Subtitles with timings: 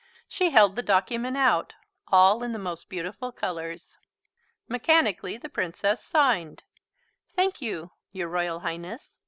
[0.27, 1.75] She held the document out
[2.07, 3.97] all in the most beautiful colours.
[4.67, 6.63] Mechanically the Princess signed.
[7.35, 9.15] "Thank you, your Royal Highness."